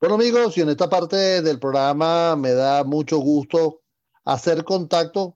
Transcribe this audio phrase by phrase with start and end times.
[0.00, 3.80] Bueno amigos, y en esta parte del programa me da mucho gusto
[4.24, 5.34] hacer contacto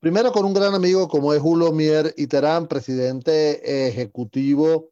[0.00, 4.90] primero con un gran amigo como es Julio Mier Iterán, presidente ejecutivo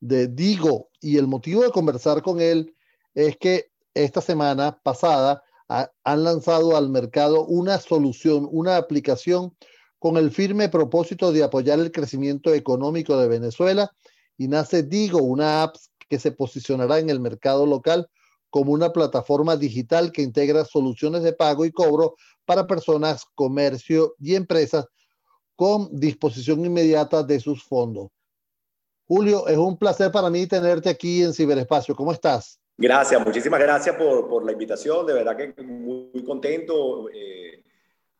[0.00, 0.90] de Digo.
[1.00, 2.74] Y el motivo de conversar con él
[3.14, 9.56] es que esta semana pasada han lanzado al mercado una solución, una aplicación
[10.00, 13.92] con el firme propósito de apoyar el crecimiento económico de Venezuela
[14.36, 15.76] y nace Digo, una app
[16.08, 18.10] que se posicionará en el mercado local
[18.50, 24.34] como una plataforma digital que integra soluciones de pago y cobro para personas, comercio y
[24.34, 24.86] empresas
[25.54, 28.08] con disposición inmediata de sus fondos.
[29.06, 31.94] Julio, es un placer para mí tenerte aquí en Ciberespacio.
[31.94, 32.60] ¿Cómo estás?
[32.76, 35.04] Gracias, muchísimas gracias por, la invitación.
[35.06, 37.62] De verdad que muy, contento, eh,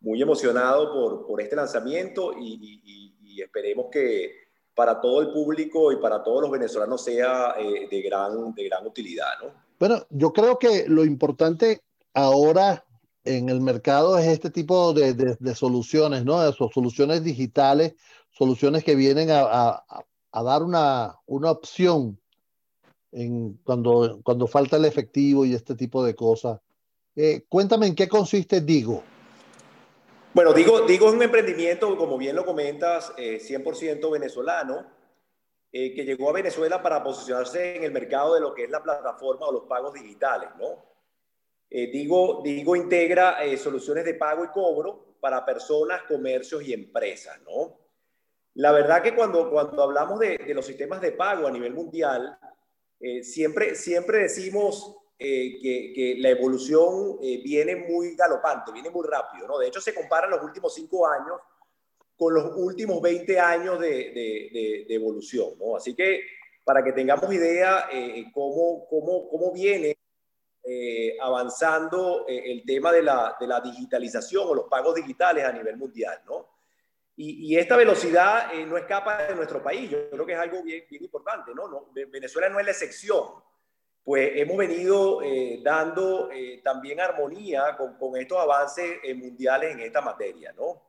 [0.01, 4.35] muy emocionado por, este lanzamiento y, esperemos que
[4.75, 8.87] para todo el público y para todos los venezolanos sea eh, de, gran, de gran
[8.87, 9.33] utilidad.
[9.43, 9.70] ¿no?
[9.81, 11.83] Bueno, yo creo que lo importante
[12.15, 12.85] ahora
[13.25, 16.41] en el mercado es este tipo de, de, de soluciones, ¿no?
[16.43, 17.95] De soluciones digitales,
[18.31, 19.85] soluciones que vienen a, a,
[20.33, 22.21] a dar una, una opción
[23.13, 26.61] en cuando, cuando falta el efectivo y este tipo de cosas.
[27.17, 29.03] Eh, cuéntame en qué consiste Digo.
[30.33, 34.87] Bueno, Digo, Digo es un emprendimiento, como bien lo comentas, eh, 100% venezolano,
[35.73, 38.83] eh, que llegó a Venezuela para posicionarse en el mercado de lo que es la
[38.83, 40.85] plataforma o los pagos digitales, ¿no?
[41.69, 47.41] Eh, Digo, Digo integra eh, soluciones de pago y cobro para personas, comercios y empresas,
[47.43, 47.79] ¿no?
[48.55, 52.39] La verdad que cuando, cuando hablamos de, de los sistemas de pago a nivel mundial,
[53.01, 59.07] eh, siempre, siempre decimos eh, que, que, la evolución eh, viene muy galopante, viene muy
[59.07, 59.59] rápido, ¿no?
[59.59, 61.41] De hecho, se comparan los últimos cinco años
[62.21, 65.77] con los últimos 20 años de, de, de, de evolución, ¿no?
[65.77, 66.21] Así que
[66.63, 67.89] para que tengamos idea
[68.35, 69.97] cómo, cómo, cómo viene
[71.23, 76.21] avanzando el tema de la, de la digitalización o los pagos digitales a nivel mundial,
[76.27, 76.47] ¿no?
[77.17, 79.91] Y, y, esta velocidad eh, no escapa de nuestro país.
[79.91, 81.69] Yo creo que es algo bien, bien importante, ¿no?
[81.69, 81.89] ¿no?
[81.93, 83.25] Venezuela no es la excepción.
[84.03, 89.81] Pues hemos venido eh, dando eh, también armonía con, con estos avances eh, mundiales en
[89.81, 90.83] esta materia, ¿no?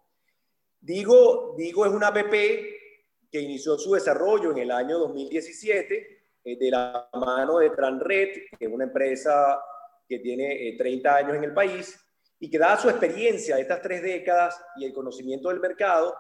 [0.81, 7.07] Digo, Digo es una app que inició su desarrollo en el año 2017 de la
[7.13, 9.61] mano de Tranred, que es una empresa
[10.09, 11.97] que tiene 30 años en el país
[12.39, 16.17] y que dada su experiencia de estas tres décadas y el conocimiento del mercado,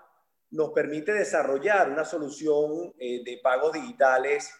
[0.51, 4.53] nos permite desarrollar una solución eh, de pagos digitales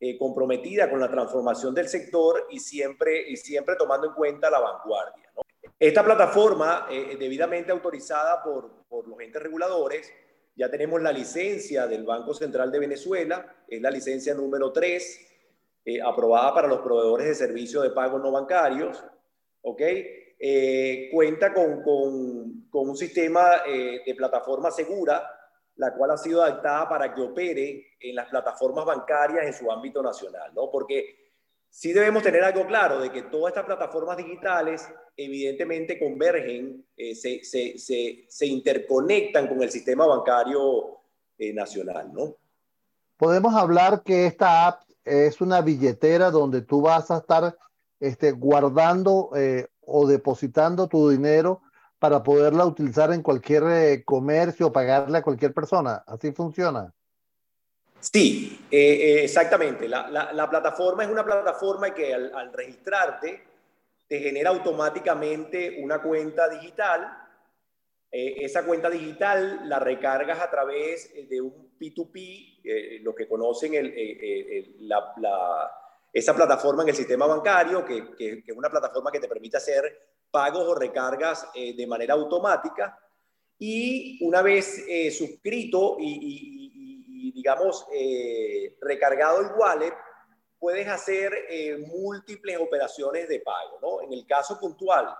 [0.00, 4.58] eh, comprometida con la transformación del sector y siempre, y siempre tomando en cuenta la
[4.58, 5.30] vanguardia.
[5.36, 5.43] ¿no?
[5.78, 10.12] Esta plataforma, eh, debidamente autorizada por, los entes reguladores,
[10.56, 15.30] ya tenemos la licencia del Banco Central de Venezuela, es la licencia número 3,
[16.04, 19.04] aprobada para los proveedores de servicios de pago no bancarios,
[19.62, 19.82] ¿ok?
[20.38, 21.82] eh, cuenta con,
[22.70, 25.26] un sistema eh, de plataforma segura,
[25.76, 30.02] la cual ha sido adaptada para que opere en las plataformas bancarias en su ámbito
[30.02, 30.70] nacional, ¿no?
[30.70, 31.23] Porque
[31.74, 38.46] sí debemos tener algo claro de que todas estas plataformas digitales evidentemente convergen, eh, se,
[38.46, 41.00] interconectan con el sistema bancario
[41.36, 42.36] eh, nacional, ¿no?
[43.16, 47.56] Podemos hablar que esta app es una billetera donde tú vas a estar
[47.98, 51.62] este, guardando eh, o depositando tu dinero
[51.98, 56.04] para poderla utilizar en cualquier comercio o pagarle a cualquier persona.
[56.06, 56.94] ¿Así funciona?
[58.12, 59.88] Sí, eh, eh, exactamente.
[59.88, 63.42] La, la, la, plataforma es una plataforma que al, registrarte
[64.06, 67.16] te genera automáticamente una cuenta digital.
[68.10, 73.72] Eh, esa cuenta digital la recargas a través de un P2P, eh, lo que conocen
[76.12, 80.68] esa plataforma en el sistema bancario, que, es una plataforma que te permite hacer pagos
[80.68, 82.98] o recargas de manera automática.
[83.58, 84.84] Y una vez
[85.16, 86.63] suscrito y,
[87.32, 89.94] digamos, eh, recargado el wallet,
[90.58, 93.78] puedes hacer eh, múltiples operaciones de pago.
[93.82, 94.02] ¿no?
[94.02, 95.14] En el caso puntual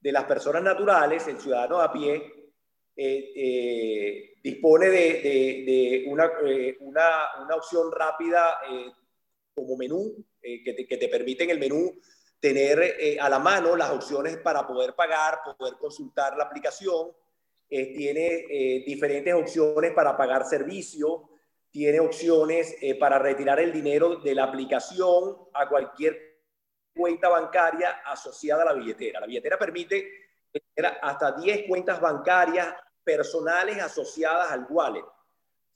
[0.00, 2.52] de las personas naturales, el ciudadano a pie
[2.96, 6.30] eh, dispone de, de, de una,
[6.80, 8.58] una, una, opción rápida
[9.56, 11.92] como menú, eh, que, te, que, te, permite en el menú
[12.38, 17.10] tener eh, a la mano las opciones para poder pagar, poder consultar la aplicación.
[17.68, 21.30] Eh, tiene eh, diferentes opciones para pagar servicio,
[21.76, 26.40] tiene opciones eh, para retirar el dinero de la aplicación a cualquier
[26.94, 29.20] cuenta bancaria asociada a la billetera.
[29.20, 30.08] La billetera permite
[31.02, 32.74] hasta 10 cuentas bancarias
[33.04, 35.04] personales asociadas al wallet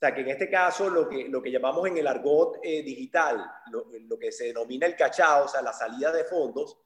[0.00, 3.44] sea, que en este caso lo que, lo que llamamos en el argot eh, digital,
[3.70, 6.79] lo, que se denomina el cachao, o sea, la salida de fondos,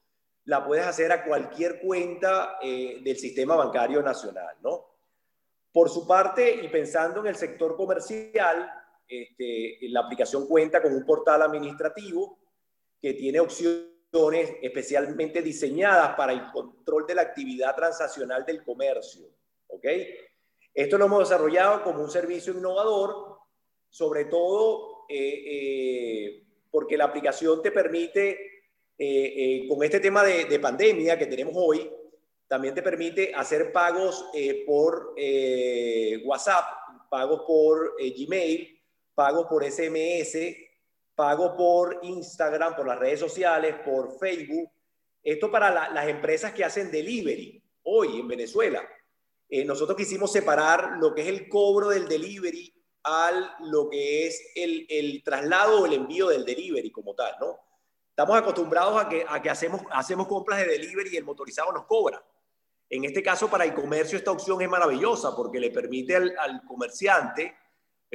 [0.47, 4.85] la puedes hacer a cualquier cuenta eh, del sistema bancario nacional, ¿no?
[5.73, 11.05] Por su parte, y pensando en el sector comercial, este, la aplicación cuenta con un
[11.05, 12.39] portal administrativo
[13.01, 13.95] que tiene opciones
[14.63, 19.27] especialmente diseñadas para el control de la actividad transaccional del comercio.
[19.67, 19.87] ¿ok?
[20.73, 23.39] Esto lo hemos desarrollado como un servicio innovador,
[23.89, 28.65] sobre todo eh, eh, porque la aplicación te permite,
[28.99, 31.89] eh, con este tema de, de, pandemia que tenemos hoy,
[32.49, 34.27] también te permite hacer pagos
[34.67, 35.15] por
[36.25, 36.65] WhatsApp,
[37.09, 38.74] pagos por Gmail,
[39.15, 40.37] pagos por SMS,
[41.15, 44.71] pago por Instagram, por las redes sociales, por Facebook.
[45.23, 48.83] Esto para las empresas que hacen delivery hoy en Venezuela.
[49.49, 52.73] Eh, nosotros quisimos separar lo que es el cobro del delivery
[53.05, 57.59] al lo que es el, el, traslado o el envío del delivery como tal, ¿no?
[58.09, 61.85] Estamos acostumbrados a que, a que hacemos, hacemos compras de delivery y el motorizado nos
[61.85, 62.25] cobra.
[62.89, 66.65] En este caso, para el comercio, esta opción es maravillosa porque le permite al, al
[66.65, 67.55] comerciante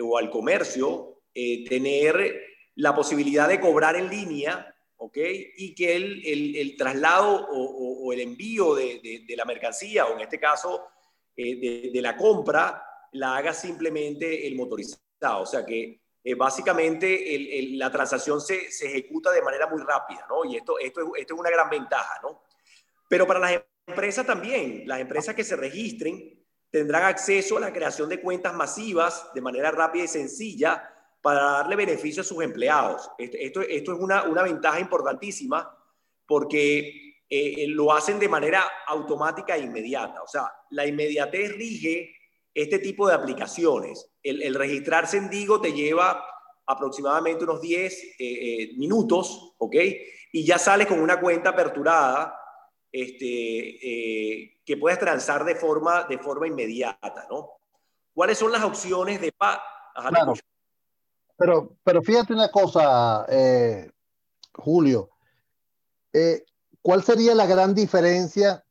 [0.01, 5.18] o al comercio eh, tener la posibilidad de cobrar en línea, ¿ok?
[5.57, 10.06] Y que el, el, el traslado o, o, el envío de, de, de, la mercancía,
[10.06, 10.88] o en este caso
[11.36, 12.83] eh, de, la compra,
[13.13, 15.41] la haga simplemente el motorizado.
[15.41, 20.25] O sea que eh, básicamente el, la transacción se, se, ejecuta de manera muy rápida,
[20.30, 20.45] ¿no?
[20.45, 22.44] Y esto, esto, esto es una gran ventaja, ¿no?
[23.07, 26.38] Pero para las empresas también, las empresas que se registren
[26.71, 30.88] tendrán acceso a la creación de cuentas masivas de manera rápida y sencilla
[31.21, 33.10] para darle beneficio a sus empleados.
[33.18, 35.75] Esto, esto, es una, una, ventaja importantísima
[36.25, 40.21] porque eh, lo hacen de manera automática e inmediata.
[40.21, 42.16] O sea, la inmediatez rige
[42.54, 44.10] este tipo de aplicaciones.
[44.24, 46.24] El, el registrarse en Digo te lleva
[46.69, 49.75] aproximadamente unos 10 eh, eh, minutos, ¿ok?
[50.31, 52.38] Y ya sales con una cuenta aperturada
[52.91, 57.59] este, que puedes transar de forma, de forma inmediata, ¿no?
[58.13, 59.62] ¿Cuáles son las opciones de pago?
[60.09, 60.33] Claro.
[61.38, 63.89] Pero, pero fíjate una cosa, eh,
[64.53, 65.09] Julio.
[66.12, 66.44] Eh,
[66.81, 68.65] ¿Cuál sería la gran diferencia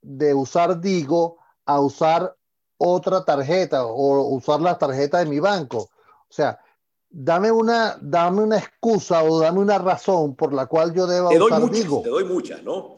[0.00, 2.34] de usar Digo a usar
[2.78, 5.90] otra tarjeta o usar la tarjeta de mi banco?
[6.28, 6.58] O sea,
[7.10, 11.38] dame una, dame una excusa o dame una razón por la cual yo deba te
[11.38, 12.02] usar doy muchas, Digo.
[12.02, 12.96] Te doy muchas, ¿no?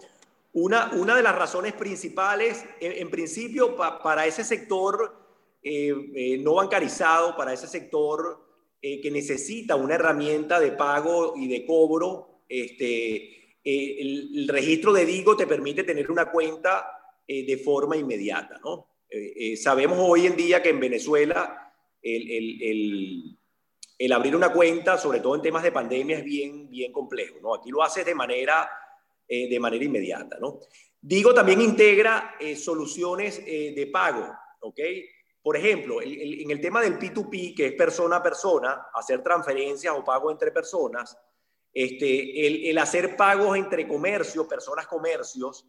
[0.61, 5.15] Una, una de las razones principales, en, principio, pa, para ese sector
[5.63, 8.45] eh, eh, no bancarizado, para ese sector
[8.83, 15.07] eh, que necesita una herramienta de pago y de cobro, este, el, el, registro de
[15.07, 16.87] Digo te permite tener una cuenta
[17.29, 18.59] de forma inmediata.
[18.65, 18.89] ¿no?
[19.57, 23.39] Sabemos hoy en día que en Venezuela el, el,
[23.99, 27.37] el, abrir una cuenta, sobre todo en temas de pandemia, es bien, bien complejo.
[27.43, 27.55] ¿no?
[27.55, 28.71] Aquí lo haces de manera,
[29.29, 30.39] de manera inmediata.
[30.41, 30.61] ¿no?
[31.01, 34.27] Digo también integra soluciones de pago.
[34.61, 34.81] ¿ok?
[35.43, 40.05] Por ejemplo, en el tema del P2P, que es persona a persona, hacer transferencias o
[40.05, 41.17] pago entre personas,
[41.73, 45.67] este, el, hacer pagos entre comercios, personas comercios,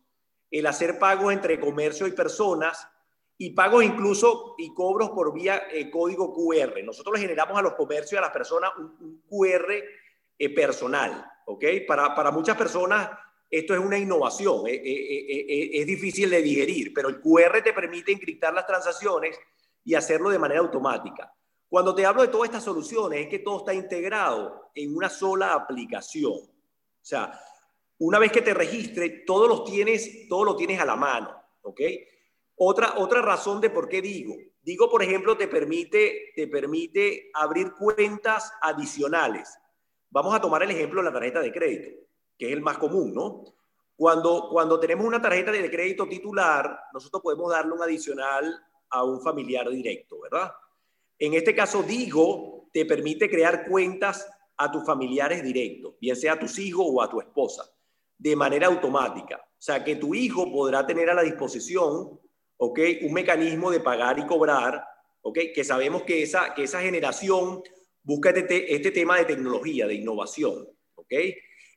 [0.49, 2.87] el hacer pagos entre comercio y personas,
[3.37, 6.83] y pagos incluso y cobros por vía eh, código QR.
[6.83, 9.71] Nosotros le generamos a los comercios y a las personas un, un QR
[10.37, 11.63] eh, personal, ¿ok?
[11.87, 13.09] Para, para muchas personas
[13.49, 17.73] esto es una innovación, eh, eh, eh, es difícil de digerir, pero el QR te
[17.73, 19.39] permite encriptar las transacciones
[19.83, 21.33] y hacerlo de manera automática.
[21.67, 25.53] Cuando te hablo de todas estas soluciones, es que todo está integrado en una sola
[25.53, 26.33] aplicación.
[26.33, 26.49] O
[27.01, 27.39] sea,
[27.99, 31.35] una vez que te registres, todos los tienes, todo lo tienes a la mano.
[32.55, 34.35] Otra, otra razón de por qué digo.
[34.61, 39.57] Digo, por ejemplo, te permite, te permite abrir cuentas adicionales.
[40.09, 42.08] Vamos a tomar el ejemplo de la tarjeta de crédito,
[42.39, 43.43] que es el más común, ¿no?
[43.95, 49.21] Cuando, cuando tenemos una tarjeta de crédito titular, nosotros podemos darle un adicional a un
[49.21, 50.51] familiar directo, ¿verdad?
[51.19, 56.39] En este caso, Digo te permite crear cuentas a tus familiares directos, bien sea a
[56.39, 57.63] tus hijos o a tu esposa,
[58.17, 59.37] de manera automática.
[59.37, 62.19] O sea, que tu hijo podrá tener a la disposición,
[62.57, 62.79] ¿ok?
[63.01, 64.83] Un mecanismo de pagar y cobrar,
[65.21, 65.39] ¿ok?
[65.53, 67.61] Que sabemos que esa, que esa generación
[68.03, 71.13] busca este, este tema de tecnología, de innovación, ¿ok?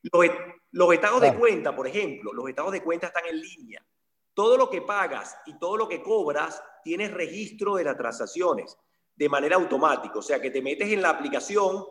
[0.02, 0.26] Los,
[0.72, 3.86] los estados de cuenta, por ejemplo, los estados de cuenta están en línea.
[4.34, 8.76] Todo lo que pagas y todo lo que cobras tienes registro de las transacciones
[9.14, 10.18] de manera automática.
[10.18, 11.84] O sea, que te metes en la aplicación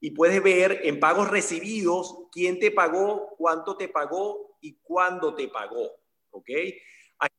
[0.00, 5.48] y puedes ver en pagos recibidos quién te pagó, cuánto te pagó y cuándo te
[5.48, 5.90] pagó.
[6.30, 6.48] ¿Ok?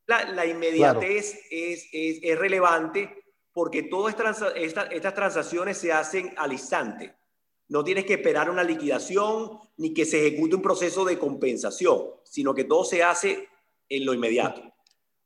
[0.08, 1.48] La, la inmediatez claro.
[1.52, 7.16] es, es, es relevante porque todas estas transacciones se hacen al instante.
[7.70, 12.54] No tienes que esperar una liquidación ni que se ejecute un proceso de compensación, sino
[12.54, 13.48] que todo se hace
[13.90, 14.62] en lo inmediato.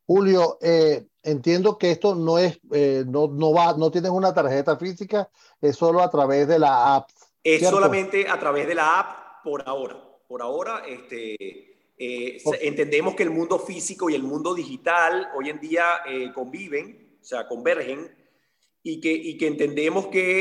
[0.06, 4.76] Julio, eh, entiendo que esto no es, eh, no, no va, no tienes una tarjeta
[4.78, 5.30] física,
[5.62, 7.10] es solo a través de la app.
[7.44, 10.04] Es solamente a través de la app por ahora.
[10.28, 11.36] Por ahora, este,
[11.98, 15.86] eh, entendemos que el mundo físico y el mundo digital hoy en día
[16.34, 18.10] conviven, o sea, convergen,
[18.84, 20.38] y que, y que entendemos que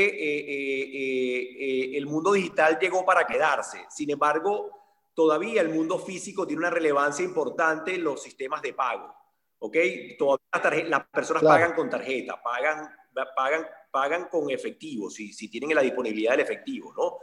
[1.97, 3.85] el mundo digital llegó para quedarse.
[3.89, 4.71] Sin embargo,
[5.13, 9.13] todavía el mundo físico tiene una relevancia importante en los sistemas de pago.
[9.61, 9.77] ¿ok?
[10.17, 12.89] Todavía las, personas pagan con tarjeta, pagan,
[13.35, 17.17] pagan, pagan con efectivo, si, si tienen la disponibilidad del efectivo, ¿no?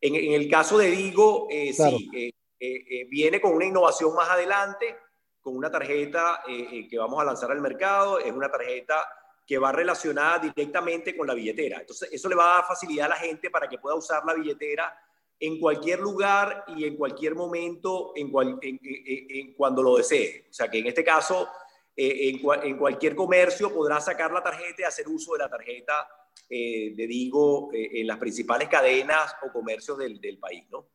[0.00, 4.28] En, en el caso de Digo, eh, sí, eh, eh, viene con una innovación más
[4.30, 4.96] adelante,
[5.40, 9.04] con una tarjeta que vamos a lanzar al mercado, es una tarjeta
[9.46, 11.80] que va relacionada directamente con la billetera.
[11.80, 14.34] Entonces, eso le va a dar facilidad a la gente para que pueda usar la
[14.34, 14.96] billetera
[15.38, 18.30] en cualquier lugar y en cualquier momento, en,
[18.62, 20.46] en, en, cuando lo desee.
[20.48, 21.48] O sea, que en este caso
[21.94, 26.08] eh, en, cualquier comercio podrá sacar la tarjeta y hacer uso de la tarjeta
[26.48, 30.86] eh, de Digo eh, en las principales cadenas o comercios del, país, ¿no?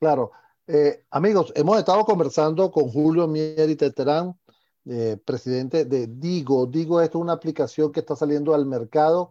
[0.00, 0.32] Claro.
[1.10, 4.36] amigos, hemos estado conversando con Julio Mieri Teterán,
[5.24, 6.66] presidente de Digo.
[6.66, 9.30] Digo es una aplicación que está saliendo al mercado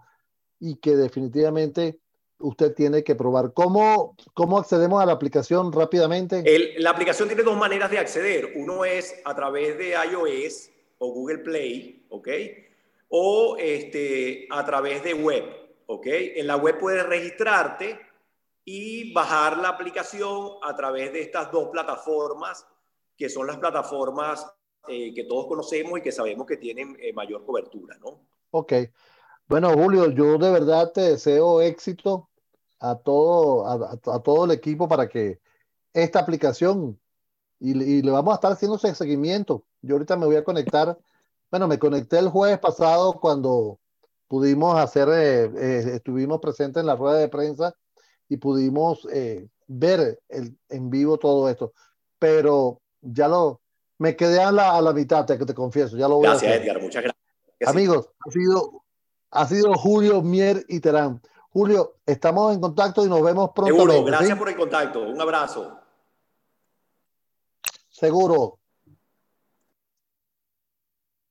[0.60, 2.00] y que definitivamente
[2.40, 3.54] usted tiene que probar.
[3.54, 6.44] ¿Cómo, cómo accedemos a la aplicación rápidamente?
[6.78, 8.54] la aplicación tiene dos maneras de acceder.
[8.56, 12.28] Uno es a través de iOS o Google Play, ¿ok?
[13.10, 15.44] O este, a través de web,
[15.88, 16.06] ¿ok?
[16.08, 18.00] En la web puedes registrarte
[18.66, 22.66] y bajar la aplicación a través de estas dos plataformas,
[23.18, 24.46] que son las plataformas
[24.88, 28.22] eh, que todos conocemos y que sabemos que tienen eh, mayor cobertura, ¿no?
[28.52, 28.74] Ok.
[29.48, 32.30] Bueno, Julio, yo de verdad te deseo éxito
[32.80, 35.40] a todo, a, todo el equipo para que
[35.94, 37.00] esta aplicación,
[37.60, 39.66] y, le vamos a estar haciendo ese seguimiento.
[39.82, 40.98] Yo ahorita me voy a conectar,
[41.50, 43.80] bueno, me conecté el jueves pasado cuando
[44.28, 47.74] pudimos hacer, eh, eh, estuvimos presentes en la rueda de prensa
[48.30, 51.74] y pudimos eh, ver el, en vivo todo esto,
[52.20, 53.62] pero ya lo,
[53.98, 56.56] me quedé a la, a la mitad, te, te confieso, ya lo voy gracias, a
[56.56, 56.64] hacer.
[56.64, 57.70] Edgar, muchas gracias.
[57.70, 58.84] Amigos, ha sido
[59.32, 61.22] ha sido Julio Mier y Terán.
[61.50, 63.74] Julio, estamos en contacto y nos vemos pronto.
[63.74, 65.02] Seguro, gracias por el contacto.
[65.02, 65.80] Un abrazo.
[67.90, 68.60] Seguro.